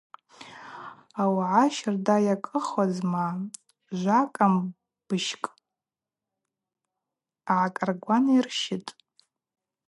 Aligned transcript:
Ауагӏа 1.21 1.65
щарда 1.75 2.15
йакӏыхуазма– 2.25 3.25
жвакӏамбыщкӏ 3.97 5.51
гӏакӏаргван 7.45 8.23
йырщытӏ. 8.35 8.91